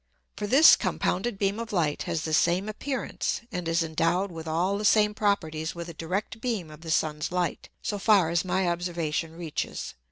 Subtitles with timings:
[0.35, 4.79] For this compounded beam of Light has the same appearance, and is endow'd with all
[4.79, 8.67] the same Properties with a direct beam of the Sun's Light, so far as my
[8.67, 9.93] Observation reaches.